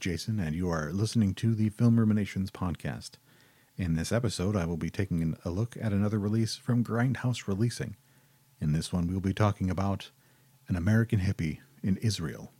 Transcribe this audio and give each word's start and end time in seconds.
Jason, 0.00 0.40
and 0.40 0.56
you 0.56 0.70
are 0.70 0.92
listening 0.92 1.34
to 1.34 1.54
the 1.54 1.68
Film 1.68 2.00
Ruminations 2.00 2.50
podcast. 2.50 3.10
In 3.76 3.94
this 3.94 4.10
episode, 4.10 4.56
I 4.56 4.64
will 4.64 4.78
be 4.78 4.88
taking 4.88 5.36
a 5.44 5.50
look 5.50 5.76
at 5.78 5.92
another 5.92 6.18
release 6.18 6.56
from 6.56 6.82
Grindhouse 6.82 7.46
Releasing. 7.46 7.96
In 8.62 8.72
this 8.72 8.94
one, 8.94 9.06
we 9.06 9.12
will 9.12 9.20
be 9.20 9.34
talking 9.34 9.70
about 9.70 10.10
an 10.68 10.76
American 10.76 11.20
hippie 11.20 11.58
in 11.82 11.98
Israel. 11.98 12.50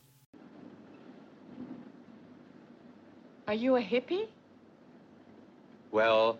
Are 3.49 3.55
you 3.55 3.77
a 3.77 3.83
hippie? 3.83 4.29
Well, 5.91 6.39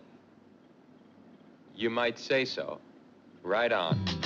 you 1.75 1.89
might 1.89 2.19
say 2.19 2.45
so. 2.45 2.79
Right 3.43 3.71
on. 3.71 4.20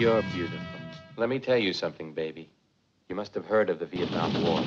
You're 0.00 0.22
beautiful. 0.32 0.58
Let 1.18 1.28
me 1.28 1.38
tell 1.38 1.58
you 1.58 1.74
something, 1.74 2.14
baby. 2.14 2.48
You 3.10 3.14
must 3.14 3.34
have 3.34 3.44
heard 3.44 3.68
of 3.68 3.78
the 3.78 3.84
Vietnam 3.84 4.32
War. 4.42 4.62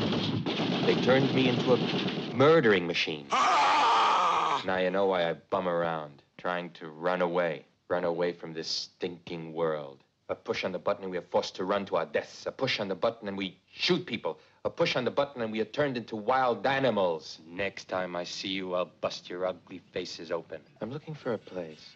They 0.85 0.94
turned 1.02 1.33
me 1.33 1.49
into 1.49 1.73
a 1.73 2.35
murdering 2.35 2.85
machine. 2.85 3.25
Ah! 3.31 4.61
Now 4.63 4.77
you 4.77 4.91
know 4.91 5.08
why 5.08 5.27
I 5.27 5.33
bum 5.33 5.67
around, 5.67 6.21
trying 6.38 6.69
to 6.73 6.88
run 6.88 7.23
away. 7.23 7.66
Run 7.88 8.03
away 8.03 8.33
from 8.33 8.53
this 8.53 8.67
stinking 8.67 9.53
world. 9.53 10.03
A 10.30 10.35
push 10.35 10.63
on 10.63 10.71
the 10.71 10.77
button 10.77 11.05
and 11.05 11.11
we 11.11 11.17
are 11.17 11.25
forced 11.31 11.55
to 11.55 11.63
run 11.63 11.88
to 11.88 11.95
our 11.95 12.05
deaths. 12.05 12.45
A 12.45 12.52
push 12.52 12.80
on 12.80 12.88
the 12.88 12.93
button 12.93 13.27
and 13.27 13.36
we 13.36 13.58
shoot 13.71 14.05
people. 14.05 14.38
A 14.65 14.69
push 14.69 14.95
on 14.95 15.03
the 15.03 15.09
button 15.09 15.41
and 15.41 15.52
we 15.52 15.61
are 15.61 15.65
turned 15.65 15.97
into 15.97 16.15
wild 16.15 16.63
animals. 16.67 17.39
Next 17.47 17.86
time 17.86 18.15
I 18.15 18.23
see 18.23 18.49
you, 18.49 18.75
I'll 18.75 18.91
bust 19.02 19.31
your 19.31 19.47
ugly 19.47 19.81
faces 19.93 20.31
open. 20.31 20.61
I'm 20.80 20.91
looking 20.91 21.15
for 21.15 21.33
a 21.33 21.39
place 21.39 21.95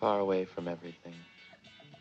far 0.00 0.18
away 0.18 0.44
from 0.44 0.66
everything. 0.66 1.14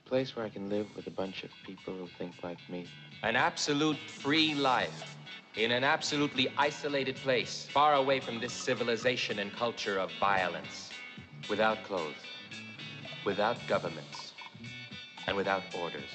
A 0.07 0.09
place 0.09 0.37
where 0.37 0.45
I 0.45 0.49
can 0.49 0.69
live 0.69 0.87
with 0.95 1.07
a 1.07 1.11
bunch 1.11 1.43
of 1.43 1.49
people 1.65 1.93
who 1.93 2.07
think 2.17 2.31
like 2.41 2.59
me. 2.69 2.85
An 3.23 3.35
absolute 3.35 3.97
free 3.97 4.55
life 4.55 5.17
in 5.57 5.71
an 5.71 5.83
absolutely 5.83 6.47
isolated 6.57 7.17
place, 7.17 7.67
far 7.69 7.95
away 7.95 8.21
from 8.21 8.39
this 8.39 8.53
civilization 8.53 9.39
and 9.39 9.51
culture 9.51 9.97
of 9.97 10.09
violence, 10.13 10.91
without 11.49 11.83
clothes, 11.83 12.15
without 13.25 13.57
governments, 13.67 14.31
and 15.27 15.35
without 15.35 15.63
orders. 15.77 16.09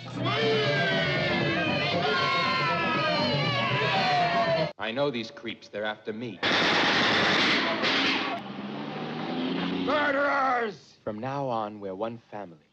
I 4.79 4.91
know 4.91 5.11
these 5.11 5.31
creeps, 5.31 5.69
they're 5.69 5.85
after 5.85 6.15
me. 6.15 6.41
Murderers! 9.85 10.95
From 11.05 11.19
now 11.19 11.47
on, 11.47 11.79
we're 11.79 11.95
one 11.95 12.17
family. 12.31 12.72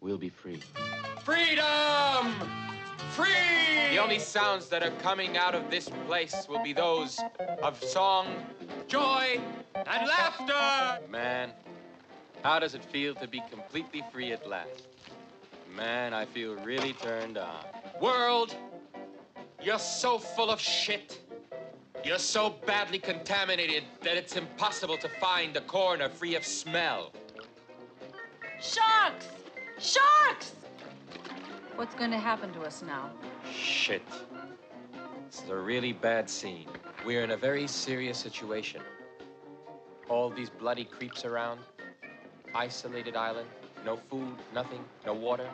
We'll 0.00 0.18
be 0.18 0.30
free. 0.30 0.60
Freedom! 1.22 2.32
Free! 3.10 3.90
The 3.90 3.98
only 3.98 4.18
sounds 4.18 4.68
that 4.68 4.82
are 4.82 4.92
coming 5.02 5.36
out 5.36 5.54
of 5.54 5.70
this 5.70 5.90
place 6.06 6.46
will 6.48 6.62
be 6.62 6.72
those 6.72 7.20
of 7.62 7.82
song, 7.84 8.28
joy, 8.88 9.40
and 9.74 10.08
laughter! 10.08 11.04
Man, 11.10 11.50
how 12.42 12.58
does 12.58 12.74
it 12.74 12.82
feel 12.82 13.14
to 13.16 13.28
be 13.28 13.42
completely 13.50 14.02
free 14.10 14.32
at 14.32 14.48
last? 14.48 14.88
Man, 15.76 16.14
I 16.14 16.24
feel 16.24 16.54
really 16.56 16.94
turned 16.94 17.36
on. 17.36 17.64
World, 18.00 18.56
you're 19.62 19.78
so 19.78 20.18
full 20.18 20.50
of 20.50 20.60
shit. 20.60 21.20
You're 22.02 22.18
so 22.18 22.54
badly 22.64 22.98
contaminated 22.98 23.84
that 24.02 24.16
it's 24.16 24.36
impossible 24.36 24.96
to 24.96 25.08
find 25.20 25.54
a 25.56 25.60
corner 25.60 26.08
free 26.08 26.34
of 26.36 26.46
smell. 26.46 27.12
Sharks! 28.60 29.26
Sharks! 29.80 30.52
What's 31.76 31.94
going 31.94 32.10
to 32.10 32.18
happen 32.18 32.52
to 32.52 32.60
us 32.62 32.82
now? 32.86 33.10
Shit. 33.50 34.02
This 35.30 35.42
is 35.42 35.48
a 35.48 35.56
really 35.56 35.94
bad 35.94 36.28
scene. 36.28 36.66
We're 37.06 37.24
in 37.24 37.30
a 37.30 37.36
very 37.36 37.66
serious 37.66 38.18
situation. 38.18 38.82
All 40.10 40.28
these 40.28 40.50
bloody 40.50 40.84
creeps 40.84 41.24
around. 41.24 41.60
Isolated 42.54 43.16
island. 43.16 43.48
No 43.86 43.96
food, 43.96 44.34
nothing, 44.54 44.84
no 45.06 45.14
water. 45.14 45.48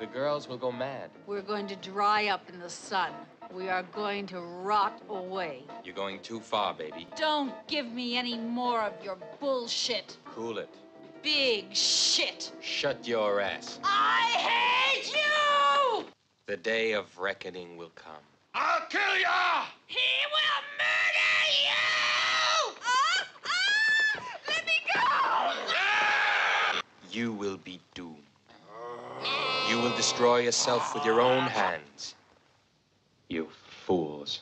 The 0.00 0.06
girls 0.06 0.48
will 0.48 0.56
go 0.56 0.72
mad. 0.72 1.10
We're 1.26 1.42
going 1.42 1.66
to 1.66 1.76
dry 1.76 2.28
up 2.28 2.48
in 2.48 2.60
the 2.60 2.70
sun. 2.70 3.12
We 3.52 3.68
are 3.68 3.82
going 3.82 4.26
to 4.28 4.40
rot 4.40 5.02
away. 5.10 5.64
You're 5.84 5.94
going 5.94 6.20
too 6.20 6.40
far, 6.40 6.72
baby. 6.72 7.06
Don't 7.16 7.52
give 7.66 7.86
me 7.92 8.16
any 8.16 8.38
more 8.38 8.80
of 8.80 8.92
your 9.04 9.18
bullshit. 9.40 10.16
Cool 10.24 10.58
it. 10.58 10.74
Big 11.22 11.74
shit. 11.74 12.52
Shut 12.60 13.06
your 13.06 13.40
ass. 13.40 13.78
I 13.82 14.20
hate 14.48 15.12
you! 15.12 16.04
The 16.46 16.56
day 16.56 16.92
of 16.92 17.18
reckoning 17.18 17.76
will 17.76 17.92
come. 17.94 18.22
I'll 18.54 18.86
kill 18.88 19.18
ya! 19.20 19.64
He 19.86 19.98
will 20.32 20.62
murder 20.78 21.44
you! 21.64 22.74
Ah, 22.84 23.26
ah! 23.46 24.22
Let 24.48 24.66
me 24.66 24.72
go! 24.94 26.80
You 27.10 27.32
will 27.32 27.58
be 27.58 27.80
doomed. 27.94 28.16
You 29.68 29.78
will 29.78 29.94
destroy 29.96 30.38
yourself 30.38 30.94
with 30.94 31.04
your 31.04 31.20
own 31.20 31.42
hands. 31.42 32.14
You 33.28 33.48
fools. 33.84 34.40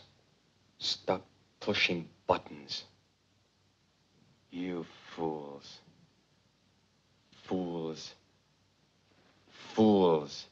Stop 0.78 1.24
pushing 1.60 2.08
buttons. 2.26 2.84
You 4.50 4.86
fools. 5.14 5.80
Fools. 7.46 8.14
Fools. 9.48 10.46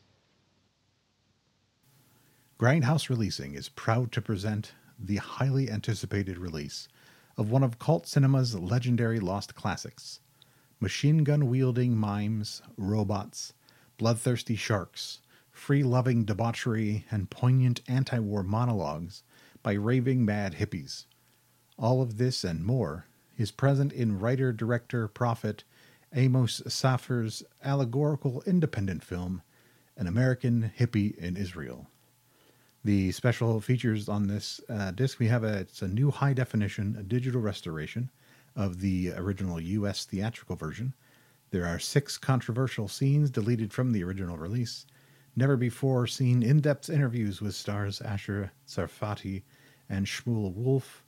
Grindhouse 2.56 3.08
Releasing 3.08 3.54
is 3.54 3.68
proud 3.68 4.12
to 4.12 4.22
present 4.22 4.74
the 4.96 5.16
highly 5.16 5.68
anticipated 5.68 6.38
release 6.38 6.86
of 7.36 7.50
one 7.50 7.64
of 7.64 7.80
cult 7.80 8.06
cinema's 8.06 8.54
legendary 8.54 9.18
lost 9.18 9.56
classics 9.56 10.20
machine 10.78 11.24
gun 11.24 11.48
wielding 11.48 11.96
mimes, 11.96 12.62
robots, 12.76 13.54
bloodthirsty 13.98 14.54
sharks, 14.54 15.18
free 15.50 15.82
loving 15.82 16.24
debauchery, 16.24 17.06
and 17.10 17.28
poignant 17.28 17.80
anti 17.88 18.20
war 18.20 18.44
monologues 18.44 19.24
by 19.64 19.72
raving 19.72 20.24
mad 20.24 20.54
hippies. 20.54 21.06
All 21.76 22.00
of 22.00 22.18
this 22.18 22.44
and 22.44 22.64
more 22.64 23.06
is 23.36 23.50
present 23.50 23.92
in 23.92 24.20
writer 24.20 24.52
director 24.52 25.08
prophet 25.08 25.64
Amos 26.14 26.62
Sefer's 26.68 27.42
allegorical 27.62 28.42
independent 28.46 29.02
film, 29.02 29.42
An 29.96 30.06
American 30.06 30.72
Hippie 30.78 31.16
in 31.18 31.36
Israel. 31.36 31.88
The 32.84 33.12
special 33.12 33.60
features 33.60 34.08
on 34.08 34.28
this 34.28 34.60
uh, 34.68 34.90
disc 34.92 35.18
we 35.18 35.28
have 35.28 35.42
a 35.42 35.58
it's 35.60 35.82
a 35.82 35.88
new 35.88 36.10
high 36.10 36.34
definition 36.34 36.96
a 36.98 37.02
digital 37.02 37.40
restoration 37.40 38.10
of 38.54 38.80
the 38.80 39.12
original 39.16 39.60
U.S. 39.60 40.04
theatrical 40.04 40.54
version. 40.54 40.94
There 41.50 41.66
are 41.66 41.78
six 41.78 42.18
controversial 42.18 42.88
scenes 42.88 43.30
deleted 43.30 43.72
from 43.72 43.92
the 43.92 44.04
original 44.04 44.36
release. 44.36 44.86
Never 45.34 45.56
before 45.56 46.06
seen 46.06 46.42
in 46.42 46.60
depth 46.60 46.90
interviews 46.90 47.40
with 47.40 47.54
stars 47.54 48.00
Asher 48.00 48.52
Sarfati 48.68 49.42
and 49.88 50.06
Shmuel 50.06 50.54
Wolf. 50.54 51.04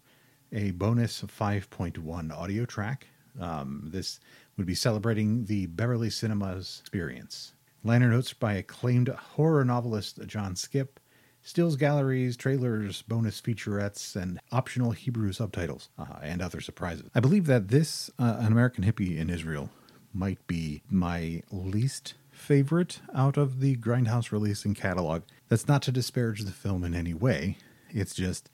A 0.52 0.70
bonus 0.72 1.22
5.1 1.22 2.32
audio 2.32 2.64
track. 2.64 3.06
Um, 3.40 3.88
this 3.92 4.20
would 4.56 4.66
be 4.66 4.74
celebrating 4.74 5.44
the 5.44 5.66
Beverly 5.66 6.10
Cinemas 6.10 6.78
experience. 6.80 7.52
Liner 7.84 8.10
notes 8.10 8.32
by 8.32 8.54
acclaimed 8.54 9.08
horror 9.08 9.64
novelist 9.64 10.18
John 10.26 10.54
Skipp 10.54 10.98
stills 11.42 11.76
galleries, 11.76 12.36
trailers, 12.36 13.02
bonus 13.02 13.40
featurettes, 13.40 14.16
and 14.16 14.40
optional 14.50 14.90
Hebrew 14.90 15.32
subtitles, 15.32 15.88
uh, 15.96 16.18
and 16.22 16.42
other 16.42 16.60
surprises. 16.60 17.08
I 17.14 17.20
believe 17.20 17.46
that 17.46 17.68
this, 17.68 18.10
uh, 18.18 18.36
An 18.40 18.50
American 18.50 18.82
Hippie 18.82 19.16
in 19.16 19.30
Israel, 19.30 19.70
might 20.12 20.44
be 20.46 20.82
my 20.90 21.42
least 21.52 22.14
favorite 22.30 23.00
out 23.14 23.36
of 23.36 23.60
the 23.60 23.76
Grindhouse 23.76 24.32
releasing 24.32 24.74
catalog. 24.74 25.22
That's 25.48 25.68
not 25.68 25.82
to 25.82 25.92
disparage 25.92 26.42
the 26.42 26.52
film 26.52 26.82
in 26.82 26.94
any 26.94 27.14
way. 27.14 27.58
It's 27.90 28.14
just 28.14 28.50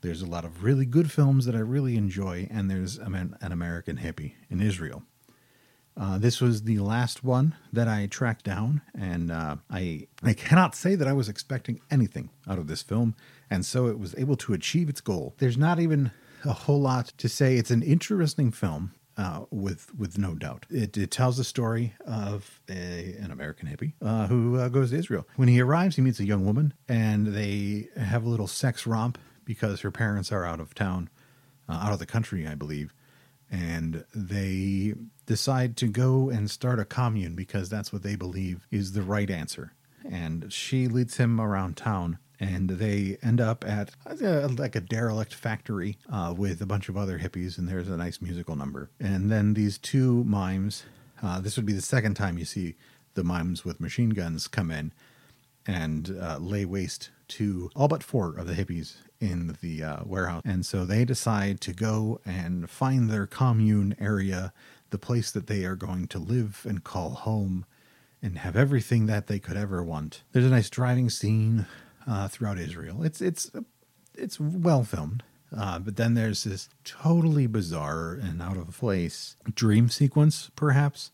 there's 0.00 0.22
a 0.22 0.26
lot 0.26 0.44
of 0.44 0.62
really 0.62 0.86
good 0.86 1.10
films 1.10 1.44
that 1.46 1.56
I 1.56 1.60
really 1.60 1.96
enjoy, 1.96 2.46
and 2.50 2.70
there's 2.70 2.98
an 2.98 3.36
American 3.40 3.96
Hippie 3.96 4.34
in 4.48 4.60
Israel. 4.60 5.02
Uh, 5.98 6.16
this 6.16 6.40
was 6.40 6.62
the 6.62 6.78
last 6.78 7.24
one 7.24 7.56
that 7.72 7.88
I 7.88 8.06
tracked 8.06 8.44
down, 8.44 8.82
and 8.94 9.32
uh, 9.32 9.56
I 9.68 10.06
I 10.22 10.32
cannot 10.32 10.74
say 10.76 10.94
that 10.94 11.08
I 11.08 11.12
was 11.12 11.28
expecting 11.28 11.80
anything 11.90 12.30
out 12.46 12.58
of 12.58 12.68
this 12.68 12.82
film, 12.82 13.16
and 13.50 13.66
so 13.66 13.88
it 13.88 13.98
was 13.98 14.14
able 14.16 14.36
to 14.36 14.52
achieve 14.54 14.88
its 14.88 15.00
goal. 15.00 15.34
There's 15.38 15.58
not 15.58 15.80
even 15.80 16.12
a 16.44 16.52
whole 16.52 16.80
lot 16.80 17.12
to 17.18 17.28
say. 17.28 17.56
It's 17.56 17.72
an 17.72 17.82
interesting 17.82 18.52
film. 18.52 18.92
uh, 19.18 19.44
with 19.50 19.92
with 19.98 20.16
no 20.16 20.34
doubt. 20.34 20.64
It, 20.70 20.96
it 20.96 21.10
tells 21.10 21.36
the 21.36 21.44
story 21.44 21.94
of 22.06 22.60
a, 22.70 23.16
an 23.20 23.30
American 23.32 23.68
hippie 23.68 23.94
uh, 24.00 24.28
who 24.28 24.56
uh, 24.56 24.68
goes 24.68 24.90
to 24.90 24.96
Israel. 24.96 25.26
When 25.36 25.48
he 25.48 25.60
arrives, 25.60 25.96
he 25.96 26.02
meets 26.02 26.20
a 26.20 26.24
young 26.24 26.46
woman, 26.46 26.72
and 26.88 27.26
they 27.28 27.88
have 27.96 28.24
a 28.24 28.28
little 28.28 28.46
sex 28.46 28.86
romp 28.86 29.18
because 29.44 29.80
her 29.80 29.90
parents 29.90 30.30
are 30.30 30.44
out 30.46 30.60
of 30.60 30.74
town, 30.74 31.10
uh, 31.68 31.72
out 31.82 31.92
of 31.92 31.98
the 31.98 32.06
country, 32.06 32.46
I 32.46 32.54
believe, 32.54 32.94
and 33.50 34.04
they 34.14 34.94
decide 35.26 35.76
to 35.78 35.86
go 35.86 36.30
and 36.30 36.50
start 36.50 36.78
a 36.78 36.84
commune 36.84 37.34
because 37.34 37.68
that's 37.68 37.92
what 37.92 38.02
they 38.02 38.16
believe 38.16 38.66
is 38.70 38.92
the 38.92 39.02
right 39.02 39.30
answer. 39.30 39.72
And 40.10 40.52
she 40.52 40.88
leads 40.88 41.16
him 41.16 41.40
around 41.40 41.76
town 41.76 42.18
and 42.40 42.70
they 42.70 43.18
end 43.22 43.40
up 43.40 43.64
at 43.66 43.90
a, 44.06 44.48
like 44.48 44.76
a 44.76 44.80
derelict 44.80 45.34
factory 45.34 45.98
uh, 46.10 46.34
with 46.36 46.60
a 46.62 46.66
bunch 46.66 46.88
of 46.88 46.96
other 46.96 47.18
hippies, 47.18 47.58
and 47.58 47.68
there's 47.68 47.88
a 47.88 47.96
nice 47.96 48.20
musical 48.20 48.54
number. 48.54 48.90
And 49.00 49.30
then 49.30 49.54
these 49.54 49.76
two 49.76 50.22
mimes, 50.24 50.84
uh, 51.22 51.40
this 51.40 51.56
would 51.56 51.66
be 51.66 51.72
the 51.72 51.82
second 51.82 52.14
time 52.14 52.38
you 52.38 52.44
see 52.44 52.76
the 53.14 53.24
mimes 53.24 53.64
with 53.64 53.80
machine 53.80 54.10
guns 54.10 54.46
come 54.46 54.70
in 54.70 54.92
and 55.68 56.16
uh, 56.20 56.38
lay 56.38 56.64
waste 56.64 57.10
to 57.28 57.70
all 57.76 57.86
but 57.86 58.02
four 58.02 58.36
of 58.36 58.48
the 58.48 58.54
hippies 58.54 58.96
in 59.20 59.56
the 59.60 59.84
uh, 59.84 59.96
warehouse. 60.04 60.42
And 60.44 60.66
so 60.66 60.84
they 60.84 61.04
decide 61.04 61.60
to 61.60 61.72
go 61.72 62.20
and 62.24 62.68
find 62.68 63.08
their 63.08 63.26
commune 63.26 63.94
area, 64.00 64.52
the 64.90 64.98
place 64.98 65.30
that 65.30 65.46
they 65.46 65.64
are 65.64 65.76
going 65.76 66.08
to 66.08 66.18
live 66.18 66.66
and 66.68 66.82
call 66.82 67.10
home. 67.10 67.66
And 68.20 68.38
have 68.38 68.56
everything 68.56 69.06
that 69.06 69.28
they 69.28 69.38
could 69.38 69.56
ever 69.56 69.80
want. 69.80 70.24
There's 70.32 70.44
a 70.44 70.48
nice 70.48 70.68
driving 70.68 71.08
scene 71.08 71.66
uh, 72.04 72.26
throughout 72.26 72.58
Israel. 72.58 73.04
It's 73.04 73.20
it's 73.20 73.48
it's 74.12 74.40
well 74.40 74.82
filmed. 74.82 75.22
Uh, 75.56 75.78
but 75.78 75.94
then 75.94 76.14
there's 76.14 76.42
this 76.42 76.68
totally 76.84 77.46
bizarre 77.46 78.14
and 78.14 78.42
out 78.42 78.56
of 78.56 78.76
place 78.76 79.36
dream 79.54 79.88
sequence, 79.88 80.50
perhaps 80.56 81.12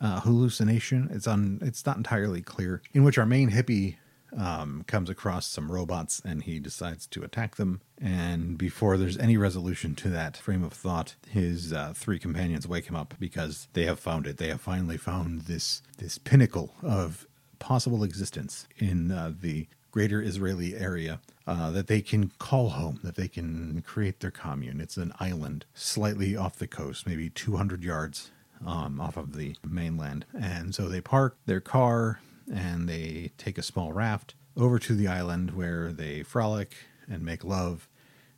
uh, 0.00 0.20
hallucination. 0.20 1.08
It's 1.12 1.26
on. 1.26 1.58
It's 1.62 1.84
not 1.84 1.96
entirely 1.96 2.42
clear. 2.42 2.82
In 2.92 3.04
which 3.04 3.18
our 3.18 3.26
main 3.26 3.50
hippie 3.50 3.96
um, 4.36 4.84
comes 4.86 5.08
across 5.08 5.46
some 5.46 5.72
robots 5.72 6.20
and 6.24 6.42
he 6.42 6.58
decides 6.58 7.06
to 7.08 7.22
attack 7.22 7.56
them. 7.56 7.80
And 8.00 8.58
before 8.58 8.96
there's 8.96 9.18
any 9.18 9.36
resolution 9.36 9.94
to 9.96 10.08
that 10.10 10.36
frame 10.36 10.62
of 10.62 10.72
thought, 10.72 11.14
his 11.28 11.72
uh, 11.72 11.92
three 11.94 12.18
companions 12.18 12.68
wake 12.68 12.86
him 12.86 12.96
up 12.96 13.14
because 13.18 13.68
they 13.72 13.84
have 13.84 13.98
found 13.98 14.26
it. 14.26 14.36
They 14.36 14.48
have 14.48 14.60
finally 14.60 14.96
found 14.96 15.42
this 15.42 15.82
this 15.98 16.18
pinnacle 16.18 16.74
of 16.82 17.26
possible 17.58 18.04
existence 18.04 18.68
in 18.76 19.10
uh, 19.10 19.32
the 19.40 19.66
greater 19.90 20.22
Israeli 20.22 20.76
area 20.76 21.20
uh, 21.46 21.70
that 21.70 21.86
they 21.86 22.02
can 22.02 22.30
call 22.38 22.70
home, 22.70 23.00
that 23.02 23.16
they 23.16 23.26
can 23.26 23.82
create 23.82 24.20
their 24.20 24.30
commune. 24.30 24.80
It's 24.80 24.96
an 24.96 25.12
island 25.18 25.64
slightly 25.74 26.36
off 26.36 26.58
the 26.58 26.66
coast, 26.66 27.06
maybe 27.06 27.30
200 27.30 27.82
yards 27.82 28.30
um, 28.64 29.00
off 29.00 29.16
of 29.16 29.36
the 29.36 29.56
mainland. 29.66 30.24
And 30.38 30.74
so 30.74 30.88
they 30.88 31.00
park 31.00 31.36
their 31.46 31.60
car 31.60 32.20
and 32.52 32.88
they 32.88 33.32
take 33.38 33.58
a 33.58 33.62
small 33.62 33.92
raft 33.92 34.34
over 34.56 34.78
to 34.78 34.94
the 34.94 35.06
island 35.06 35.56
where 35.56 35.92
they 35.92 36.22
frolic 36.22 36.74
and 37.08 37.24
make 37.24 37.44
love 37.44 37.88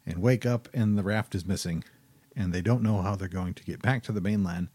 and 0.07 0.21
wake 0.21 0.45
up 0.45 0.69
and 0.75 0.99
the 0.99 1.03
raft 1.03 1.35
is 1.35 1.47
missing 1.47 1.85
and 2.37 2.53
they 2.53 2.61
don't 2.61 2.83
know 2.83 3.03
how 3.03 3.17
they're 3.17 3.29
going 3.29 3.55
to 3.55 3.65
get 3.65 3.83
back 3.83 4.03
to 4.03 4.13
the 4.13 4.21
mainland 4.21 4.69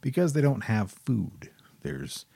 because 0.00 0.32
they 0.32 0.40
don't 0.40 0.64
have 0.64 0.90
food. 0.90 1.50
There's 1.82 2.26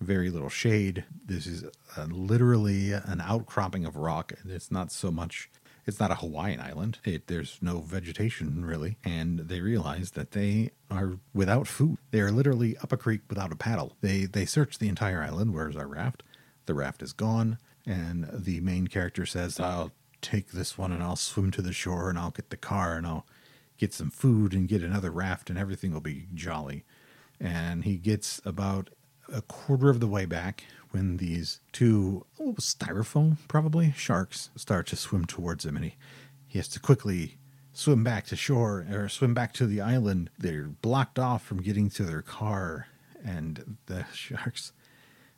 very 0.00 0.30
little 0.30 0.48
shade. 0.48 1.04
This 1.24 1.46
is 1.46 1.64
literally 2.08 2.92
an 2.92 3.20
outcropping 3.20 3.84
of 3.84 3.96
rock. 3.96 4.32
It's 4.46 4.70
not 4.70 4.90
so 4.90 5.10
much. 5.10 5.50
It's 5.84 5.98
not 5.98 6.12
a 6.12 6.16
Hawaiian 6.16 6.60
island. 6.60 6.98
It, 7.04 7.26
there's 7.26 7.58
no 7.60 7.80
vegetation 7.80 8.64
really, 8.64 8.98
and 9.04 9.40
they 9.40 9.60
realize 9.60 10.12
that 10.12 10.30
they 10.30 10.70
are 10.90 11.18
without 11.34 11.66
food. 11.66 11.98
They 12.12 12.20
are 12.20 12.30
literally 12.30 12.76
up 12.78 12.92
a 12.92 12.96
creek 12.96 13.22
without 13.28 13.52
a 13.52 13.56
paddle. 13.56 13.96
They 14.00 14.26
they 14.26 14.44
search 14.46 14.78
the 14.78 14.88
entire 14.88 15.22
island. 15.22 15.52
Where's 15.52 15.76
our 15.76 15.88
raft? 15.88 16.22
The 16.66 16.74
raft 16.74 17.02
is 17.02 17.12
gone, 17.12 17.58
and 17.84 18.28
the 18.32 18.60
main 18.60 18.86
character 18.86 19.26
says, 19.26 19.58
"I'll 19.58 19.92
take 20.20 20.52
this 20.52 20.78
one 20.78 20.92
and 20.92 21.02
I'll 21.02 21.16
swim 21.16 21.50
to 21.50 21.62
the 21.62 21.72
shore 21.72 22.08
and 22.08 22.18
I'll 22.18 22.30
get 22.30 22.50
the 22.50 22.56
car 22.56 22.96
and 22.96 23.04
I'll 23.04 23.26
get 23.76 23.92
some 23.92 24.10
food 24.10 24.54
and 24.54 24.68
get 24.68 24.84
another 24.84 25.10
raft 25.10 25.50
and 25.50 25.58
everything 25.58 25.92
will 25.92 26.00
be 26.00 26.28
jolly." 26.32 26.84
And 27.40 27.82
he 27.82 27.96
gets 27.96 28.40
about 28.44 28.90
a 29.32 29.42
quarter 29.42 29.90
of 29.90 30.00
the 30.00 30.06
way 30.06 30.24
back 30.24 30.64
when 30.90 31.16
these 31.16 31.60
two 31.72 32.26
oh, 32.40 32.54
styrofoam 32.54 33.36
probably 33.48 33.92
sharks 33.96 34.50
start 34.56 34.86
to 34.88 34.96
swim 34.96 35.24
towards 35.24 35.64
him 35.64 35.76
and 35.76 35.86
he, 35.86 35.96
he 36.46 36.58
has 36.58 36.68
to 36.68 36.80
quickly 36.80 37.38
swim 37.72 38.04
back 38.04 38.26
to 38.26 38.36
shore 38.36 38.86
or 38.92 39.08
swim 39.08 39.34
back 39.34 39.52
to 39.54 39.66
the 39.66 39.80
island. 39.80 40.30
They're 40.38 40.68
blocked 40.68 41.18
off 41.18 41.42
from 41.42 41.62
getting 41.62 41.88
to 41.90 42.04
their 42.04 42.22
car 42.22 42.88
and 43.24 43.78
the 43.86 44.04
sharks 44.12 44.72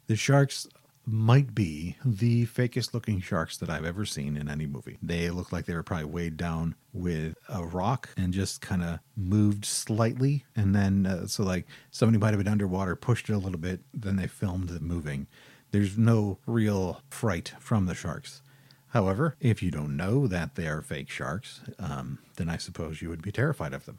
the 0.07 0.17
sharks 0.17 0.67
might 1.07 1.55
be 1.55 1.97
the 2.05 2.47
fakest 2.47 2.95
looking 2.95 3.21
sharks 3.21 3.57
that 3.59 3.71
I've 3.71 3.85
ever 3.85 4.05
seen 4.05 4.37
in 4.37 4.49
any 4.49 4.67
movie. 4.67 4.99
They 5.03 5.31
look 5.31 5.53
like 5.53 5.67
they 5.67 5.75
were 5.75 5.83
probably 5.83 6.07
weighed 6.07 6.37
down 6.37 6.75
with 6.93 7.37
a 7.49 7.65
rock 7.65 8.11
and 8.17 8.33
just 8.33 8.61
kind 8.61 8.83
of 8.83 9.01
moved 9.17 9.65
slightly. 9.65 10.45
And 10.57 10.75
then, 10.75 11.07
uh, 11.07 11.27
so 11.27 11.43
like 11.43 11.67
somebody 11.91 12.19
might 12.19 12.31
have 12.31 12.39
been 12.39 12.53
underwater, 12.53 12.97
pushed 12.97 13.29
it 13.29 13.35
a 13.35 13.39
little 13.39 13.59
bit, 13.59 13.81
then 13.93 14.17
they 14.17 14.27
filmed 14.27 14.71
it 14.71 14.83
moving. 14.83 15.27
There's 15.71 15.99
no 15.99 16.39
real 16.47 17.03
fright 17.11 17.53
from 17.59 17.87
the 17.87 17.95
sharks. 17.95 18.43
However, 18.89 19.37
if 19.41 19.61
you 19.61 19.73
don't 19.73 19.97
know 19.97 20.29
that 20.29 20.55
they 20.55 20.69
are 20.69 20.81
fake 20.81 21.11
sharks, 21.11 21.63
um, 21.81 22.21
then 22.37 22.49
I 22.49 22.59
suppose 22.59 23.03
you 23.03 23.09
would 23.09 23.23
be 23.23 23.33
terrified 23.33 23.73
of 23.73 23.87
them. 23.87 23.99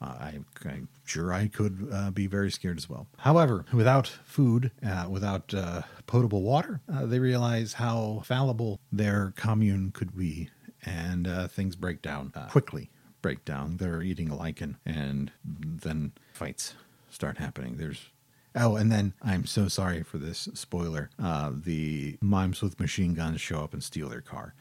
Uh, 0.00 0.14
I, 0.20 0.28
am 0.64 0.88
sure 1.04 1.32
I 1.32 1.48
could 1.48 1.88
uh, 1.92 2.10
be 2.10 2.26
very 2.26 2.50
scared 2.50 2.76
as 2.76 2.88
well. 2.88 3.08
However, 3.18 3.64
without 3.72 4.06
food, 4.06 4.70
uh, 4.86 5.06
without 5.08 5.52
uh, 5.52 5.82
potable 6.06 6.42
water, 6.42 6.80
uh, 6.92 7.06
they 7.06 7.18
realize 7.18 7.74
how 7.74 8.22
fallible 8.24 8.78
their 8.92 9.32
commune 9.36 9.90
could 9.90 10.16
be, 10.16 10.50
and 10.84 11.26
uh, 11.26 11.48
things 11.48 11.74
break 11.74 12.00
down 12.00 12.32
quickly. 12.48 12.90
Break 13.22 13.44
down. 13.44 13.78
They're 13.78 14.02
eating 14.02 14.28
lichen, 14.28 14.76
and 14.86 15.32
then 15.44 16.12
fights 16.32 16.74
start 17.10 17.38
happening. 17.38 17.76
There's 17.76 18.06
Oh, 18.54 18.76
and 18.76 18.90
then 18.90 19.12
I'm 19.22 19.44
so 19.46 19.68
sorry 19.68 20.02
for 20.02 20.18
this 20.18 20.48
spoiler. 20.54 21.10
the 21.18 22.18
mimes 22.20 22.62
with 22.62 22.80
machine 22.80 23.14
guns 23.14 23.40
show 23.40 23.62
up 23.62 23.72
and 23.72 23.82
steal 23.82 24.08
their 24.08 24.20
car. 24.20 24.54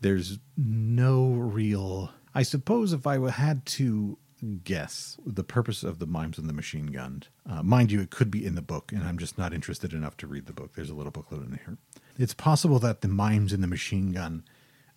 There's 0.00 0.38
no 0.56 1.28
real. 1.28 2.10
I 2.34 2.42
suppose 2.42 2.92
if 2.94 3.06
I 3.06 3.30
had 3.30 3.66
to 3.66 4.18
guess 4.64 5.18
the 5.24 5.44
purpose 5.44 5.82
of 5.82 5.98
the 5.98 6.06
mimes 6.06 6.38
and 6.38 6.48
the 6.48 6.54
machine 6.54 6.86
gun. 6.86 7.22
Uh, 7.48 7.62
mind 7.62 7.92
you, 7.92 8.00
it 8.00 8.10
could 8.10 8.30
be 8.30 8.44
in 8.44 8.54
the 8.54 8.62
book, 8.62 8.92
and 8.92 9.02
I'm 9.02 9.18
just 9.18 9.38
not 9.38 9.52
interested 9.52 9.92
enough 9.92 10.16
to 10.18 10.26
read 10.26 10.46
the 10.46 10.52
book. 10.52 10.74
There's 10.74 10.90
a 10.90 10.94
little 10.94 11.12
booklet 11.12 11.42
in 11.42 11.60
here. 11.64 11.78
It's 12.18 12.34
possible 12.34 12.78
that 12.80 13.00
the 13.00 13.08
mimes 13.08 13.52
and 13.52 13.62
the 13.62 13.68
machine 13.68 14.12
gun 14.12 14.44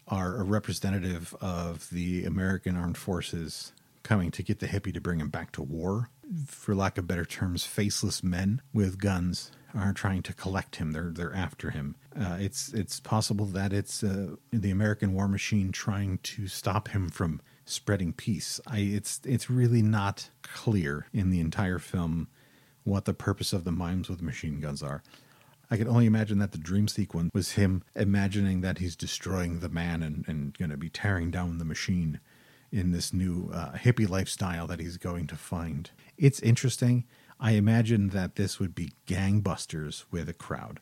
are 0.08 0.38
a 0.38 0.44
representative 0.44 1.34
of 1.40 1.90
the 1.90 2.26
American 2.26 2.76
armed 2.76 2.98
forces 2.98 3.72
coming 4.04 4.32
to 4.32 4.44
get 4.44 4.60
the 4.60 4.68
hippie 4.68 4.94
to 4.94 5.02
bring 5.02 5.20
him 5.20 5.30
back 5.30 5.52
to 5.54 5.62
war. 5.62 6.10
For 6.46 6.76
lack 6.76 6.98
of 6.98 7.08
better 7.08 7.26
terms, 7.26 7.66
faceless 7.66 8.24
men 8.24 8.62
with 8.74 9.00
guns 9.00 9.52
are 9.74 9.94
trying 9.94 10.22
to 10.24 10.34
collect 10.34 10.76
him. 10.78 10.92
They're 10.92 11.12
they're 11.12 11.34
after 11.34 11.72
him. 11.72 11.96
Uh, 12.18 12.38
it's 12.40 12.74
it's 12.74 13.00
possible 13.00 13.46
that 13.48 13.74
it's 13.74 14.04
uh, 14.04 14.36
the 14.52 14.72
American 14.72 15.14
war 15.14 15.28
machine 15.28 15.72
trying 15.72 16.20
to 16.20 16.48
stop 16.48 16.90
him 16.90 17.10
from 17.10 17.42
spreading 17.66 18.14
peace. 18.14 18.60
I 18.68 18.80
it's 18.80 19.22
it's 19.24 19.50
really 19.50 19.82
not 19.82 20.30
clear 20.42 21.08
in 21.14 21.30
the 21.30 21.40
entire 21.40 21.80
film 21.80 22.28
what 22.84 23.06
the 23.06 23.14
purpose 23.14 23.54
of 23.54 23.64
the 23.64 23.72
mimes 23.72 24.10
with 24.10 24.22
machine 24.22 24.60
guns 24.60 24.84
are. 24.84 25.02
I 25.72 25.78
can 25.78 25.88
only 25.88 26.06
imagine 26.06 26.40
that 26.40 26.52
the 26.52 26.58
dream 26.58 26.88
sequence 26.88 27.32
was 27.34 27.54
him 27.54 27.84
imagining 27.96 28.62
that 28.62 28.78
he's 28.78 28.96
destroying 28.96 29.60
the 29.60 29.70
man 29.70 30.04
and, 30.04 30.26
and 30.28 30.58
going 30.58 30.70
to 30.72 30.78
be 30.78 30.90
tearing 30.90 31.32
down 31.32 31.58
the 31.58 31.66
machine 31.66 32.20
in 32.72 32.92
this 32.92 33.14
new 33.14 33.50
uh, 33.54 33.72
hippie 33.74 34.10
lifestyle 34.10 34.68
that 34.68 34.80
he's 34.80 34.98
going 34.98 35.28
to 35.28 35.36
find. 35.36 35.92
It's 36.18 36.40
interesting. 36.42 37.06
I 37.40 37.52
imagine 37.52 38.10
that 38.10 38.36
this 38.36 38.60
would 38.60 38.76
be 38.76 38.94
gangbusters 39.08 40.06
with 40.12 40.28
a 40.30 40.34
crowd. 40.34 40.80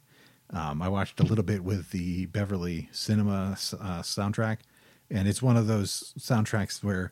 Um, 0.50 0.82
I 0.82 0.90
watched 0.90 1.20
a 1.20 1.24
little 1.24 1.44
bit 1.44 1.64
with 1.64 1.92
the 1.92 2.26
Beverly 2.28 2.90
Cinema 2.92 3.52
uh, 3.54 4.02
soundtrack, 4.02 4.58
and 5.12 5.28
it's 5.28 5.42
one 5.42 5.58
of 5.58 5.68
those 5.68 6.14
soundtracks 6.18 6.84
where 6.84 7.12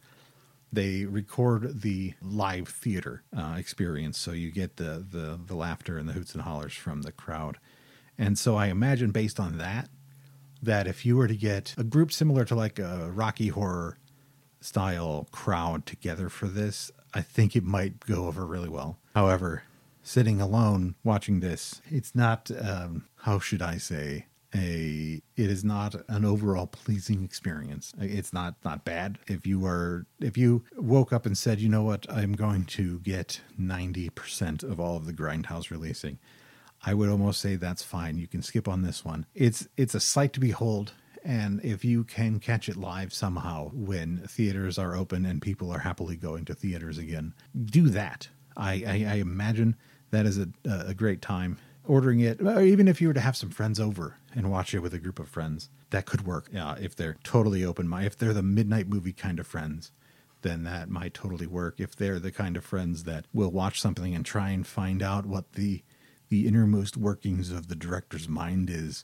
they 0.72 1.06
record 1.06 1.82
the 1.82 2.13
live 2.22 2.68
theater 2.68 3.24
uh, 3.36 3.56
experience, 3.58 4.18
so 4.18 4.32
you 4.32 4.51
get 4.51 4.77
the, 4.77 5.06
the 5.10 5.39
the 5.46 5.56
laughter 5.56 5.98
and 5.98 6.08
the 6.08 6.13
hoots 6.13 6.34
and 6.34 6.44
hollers 6.44 6.74
from 6.74 7.01
the 7.01 7.12
crowd. 7.12 7.58
And 8.18 8.38
so 8.38 8.56
I 8.56 8.68
imagine, 8.68 9.12
based 9.12 9.39
on 9.39 9.58
that, 9.58 9.89
that 10.62 10.88
if 10.88 11.06
you 11.06 11.15
were 11.18 11.27
to 11.27 11.36
get 11.36 11.74
a 11.77 11.84
group 11.84 12.12
similar 12.12 12.46
to 12.46 12.56
like 12.56 12.77
a 12.77 13.10
Rocky 13.12 13.48
Horror 13.48 13.98
style 14.62 15.27
crowd 15.32 15.86
together 15.86 16.29
for 16.29 16.48
this, 16.48 16.91
I 17.13 17.22
think 17.22 17.56
it 17.56 17.63
might 17.63 18.06
go 18.06 18.25
over 18.27 18.46
really 18.46 18.70
well. 18.70 19.00
However, 19.15 19.63
sitting 20.03 20.41
alone 20.41 20.96
watching 21.03 21.39
this, 21.39 21.82
it's 21.89 22.13
not, 22.13 22.51
um, 22.62 23.08
how 23.24 23.39
should 23.39 23.62
I 23.62 23.77
say, 23.77 24.25
a 24.56 25.22
it 25.36 25.50
is 25.50 25.63
not 25.63 25.96
an 26.08 26.25
overall 26.25 26.68
pleasing 26.68 27.24
experience. 27.24 27.94
It's 28.00 28.34
not 28.34 28.56
not 28.65 28.86
bad. 28.86 29.20
If 29.27 29.46
you 29.46 29.65
are 29.65 30.06
if 30.20 30.38
you 30.38 30.63
woke 30.75 31.13
up 31.13 31.25
and 31.25 31.38
said, 31.38 31.60
you 31.60 31.70
know 31.70 31.84
what, 31.84 32.06
I'm 32.10 32.34
going 32.34 32.65
to 32.65 33.00
get 33.00 33.41
ninety 33.58 34.10
percent 34.10 34.63
of 34.63 34.79
all 34.79 34.98
of 34.98 35.06
the 35.06 35.13
Grindhouse 35.13 35.70
releasing, 35.70 36.18
I 36.84 36.94
would 36.94 37.10
almost 37.10 37.41
say 37.41 37.56
that's 37.56 37.84
fine. 37.84 38.18
You 38.18 38.27
can 38.27 38.41
skip 38.41 38.68
on 38.68 38.82
this 38.82 39.06
one. 39.06 39.25
It's 39.36 39.68
it's 39.77 39.96
a 39.96 40.00
sight 40.00 40.34
to 40.34 40.39
behold. 40.39 40.94
And 41.22 41.60
if 41.65 41.84
you 41.84 42.06
can 42.06 42.39
catch 42.39 42.70
it 42.70 42.77
live 42.77 43.13
somehow 43.13 43.72
when 43.74 44.20
theaters 44.25 44.79
are 44.79 44.96
open 44.96 45.25
and 45.25 45.41
people 45.41 45.70
are 45.70 45.79
happily 45.79 46.15
going 46.15 46.46
to 46.46 46.56
theaters 46.56 46.98
again, 46.98 47.34
do 47.65 47.89
that. 47.89 48.29
I, 48.56 48.84
I, 48.88 49.06
I 49.10 49.15
imagine 49.15 49.75
that 50.12 50.25
is 50.25 50.39
a, 50.39 50.48
a 50.65 50.94
great 50.94 51.22
time. 51.22 51.58
Ordering 51.89 52.19
it, 52.19 52.39
or 52.39 52.62
even 52.62 52.88
if 52.88 53.01
you 53.01 53.08
were 53.08 53.15
to 53.15 53.19
have 53.19 53.36
some 53.36 53.50
friends 53.50 53.79
over 53.79 54.17
and 54.36 54.51
watch 54.51 54.75
it 54.75 54.79
with 54.79 54.93
a 54.93 55.00
group 55.00 55.17
of 55.17 55.27
friends, 55.27 55.69
that 55.89 56.05
could 56.05 56.24
work. 56.25 56.48
Yeah, 56.53 56.75
if 56.79 56.96
they're 56.96 57.17
totally 57.24 57.65
open 57.65 57.88
minded, 57.88 58.12
if 58.12 58.17
they're 58.17 58.31
the 58.31 58.43
midnight 58.43 58.88
movie 58.88 59.12
kind 59.12 59.39
of 59.39 59.48
friends, 59.48 59.91
then 60.43 60.63
that 60.65 60.89
might 60.89 61.15
totally 61.15 61.48
work. 61.48 61.79
If 61.79 61.96
they're 61.96 62.19
the 62.19 62.31
kind 62.31 62.55
of 62.55 62.63
friends 62.63 63.05
that 63.05 63.25
will 63.34 63.50
watch 63.51 63.81
something 63.81 64.13
and 64.13 64.24
try 64.24 64.50
and 64.50 64.67
find 64.67 65.01
out 65.01 65.25
what 65.25 65.53
the 65.53 65.84
the 66.29 66.48
innermost 66.48 66.96
workings 66.96 67.50
of 67.50 67.69
the 67.69 67.75
director's 67.75 68.29
mind 68.29 68.69
is, 68.69 69.03